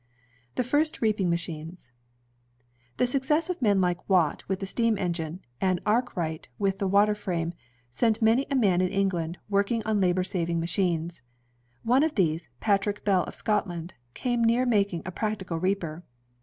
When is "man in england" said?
8.55-9.37